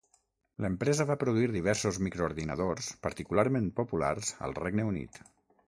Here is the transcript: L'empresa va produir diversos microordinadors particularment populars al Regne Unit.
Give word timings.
L'empresa 0.63 1.05
va 1.09 1.17
produir 1.23 1.49
diversos 1.55 1.99
microordinadors 2.07 2.89
particularment 3.05 3.69
populars 3.83 4.35
al 4.49 4.59
Regne 4.65 4.91
Unit. 4.95 5.25